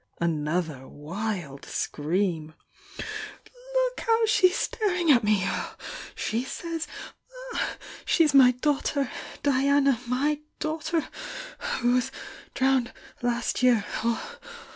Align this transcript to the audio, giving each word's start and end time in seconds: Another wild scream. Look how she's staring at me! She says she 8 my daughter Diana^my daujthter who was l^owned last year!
Another 0.19 0.87
wild 0.87 1.63
scream. 1.63 2.55
Look 2.97 3.99
how 3.99 4.25
she's 4.25 4.57
staring 4.57 5.11
at 5.11 5.23
me! 5.23 5.47
She 6.15 6.43
says 6.43 6.87
she 8.03 8.23
8 8.23 8.33
my 8.33 8.49
daughter 8.49 9.11
Diana^my 9.43 10.41
daujthter 10.59 11.07
who 11.81 11.91
was 11.93 12.11
l^owned 12.57 12.91
last 13.21 13.61
year! 13.61 13.85